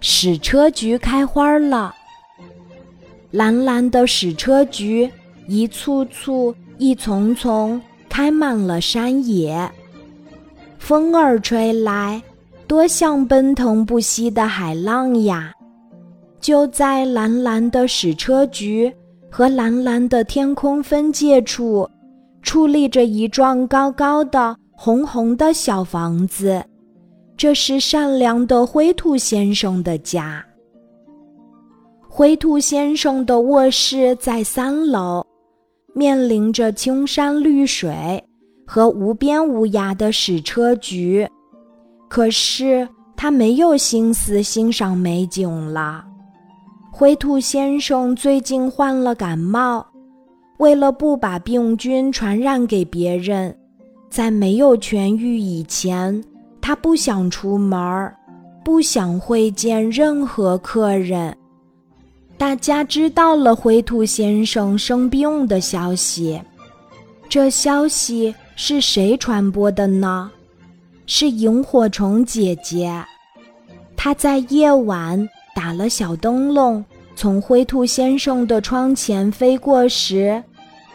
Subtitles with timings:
[0.00, 1.94] 矢车菊开花了。
[3.30, 5.10] 蓝蓝的矢车菊，
[5.46, 9.70] 一簇簇、一丛丛，开满了山野。
[10.78, 12.22] 风儿吹来，
[12.66, 15.52] 多像奔腾不息的海浪呀！
[16.40, 18.92] 就在蓝蓝的矢车菊
[19.30, 21.88] 和蓝蓝的天空分界处，
[22.42, 26.62] 矗立着一幢高高的、红红的小房子。
[27.42, 30.46] 这是善良的灰兔先生的家。
[32.08, 35.26] 灰兔先生的卧室在三楼，
[35.92, 38.22] 面临着青山绿水
[38.64, 41.28] 和无边无涯的矢车菊。
[42.08, 46.04] 可是他没有心思欣赏美景了。
[46.92, 49.84] 灰兔先生最近患了感冒，
[50.60, 53.52] 为了不把病菌传染给别人，
[54.08, 56.22] 在没有痊愈以前，
[56.62, 58.10] 他不想出门，
[58.64, 61.36] 不想会见任何客人。
[62.38, 66.40] 大家知道了灰兔先生生病的消息，
[67.28, 70.30] 这消息是谁传播的呢？
[71.06, 73.04] 是萤火虫姐姐。
[73.96, 76.84] 她在夜晚打了小灯笼，
[77.16, 80.42] 从灰兔先生的窗前飞过时，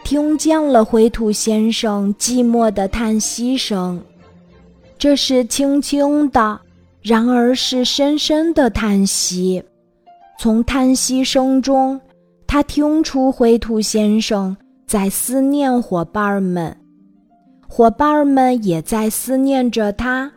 [0.03, 4.01] 听见了灰兔先生寂寞的叹息声。
[4.97, 6.59] 这是轻轻的，
[7.01, 9.63] 然而是深深的叹息。
[10.39, 11.99] 从叹息声中，
[12.45, 16.75] 他听出灰兔先生在思念伙伴们，
[17.67, 20.31] 伙伴们也在思念着他。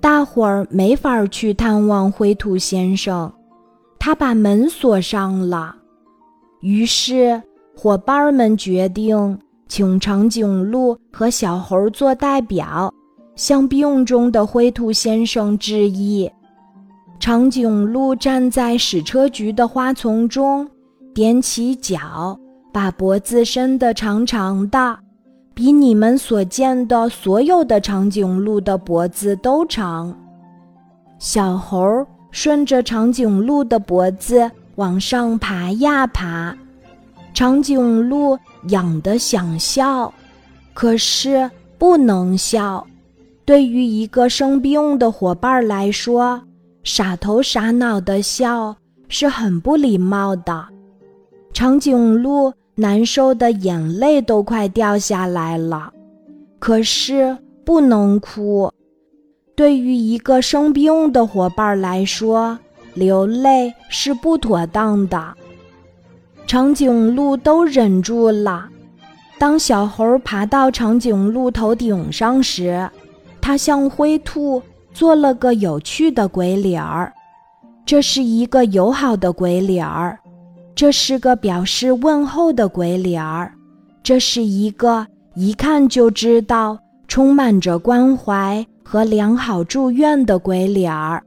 [0.00, 3.32] 大伙儿没法去探望灰兔先生，
[3.98, 5.76] 他把门锁上了。
[6.60, 7.40] 于是，
[7.76, 9.38] 伙伴们决定
[9.68, 12.92] 请长颈鹿和小猴做代表，
[13.34, 16.30] 向病中的灰兔先生致意。
[17.18, 20.68] 长颈鹿站在矢车菊的花丛中，
[21.14, 22.38] 踮起脚，
[22.72, 24.98] 把脖子伸得长长的，
[25.54, 30.12] 比你们所见的所有的长颈鹿的脖子都长。
[31.18, 36.56] 小猴顺着长颈鹿的脖子往上爬呀爬，
[37.32, 38.36] 长颈鹿
[38.70, 40.12] 痒得想笑，
[40.74, 42.84] 可是不能笑。
[43.44, 46.40] 对于一个生病的伙伴来说，
[46.84, 48.76] 傻头傻脑的笑
[49.08, 50.66] 是很不礼貌的，
[51.52, 55.92] 长颈鹿难受的眼泪都快掉下来了，
[56.58, 58.70] 可是不能哭。
[59.54, 62.58] 对于一个生病的伙伴来说，
[62.94, 65.34] 流泪是不妥当的。
[66.46, 68.68] 长颈鹿都忍住了。
[69.38, 72.88] 当小猴爬到长颈鹿头顶上时，
[73.42, 74.62] 它向灰兔。
[74.94, 77.10] 做了个有趣的鬼脸儿，
[77.86, 80.18] 这是一个友好的鬼脸儿，
[80.74, 83.54] 这是个表示问候的鬼脸儿，
[84.02, 91.24] 这是一个一看就知道充满着关怀和良好祝愿的鬼脸儿。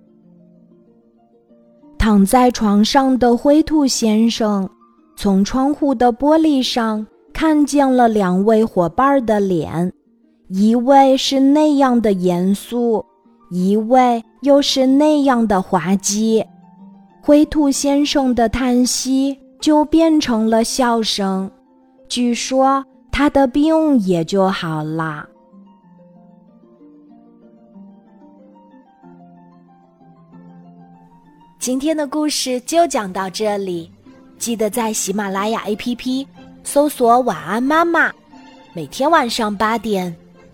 [1.98, 4.70] 躺在床上的灰兔先生，
[5.18, 9.92] 从窗户的玻璃上看见了两位伙伴的脸，
[10.48, 13.06] 一位是那样的严肃。
[13.52, 16.44] 一位又是那样的滑稽，
[17.22, 21.50] 灰兔先生的叹息就变成了笑声。
[22.10, 25.28] 据说他的病也就好了。
[31.60, 33.92] 今天的故事就讲到这里，
[34.38, 36.26] 记得在喜马拉雅 APP
[36.64, 38.12] 搜索“晚安妈妈”，
[38.74, 40.16] 每天晚上八点，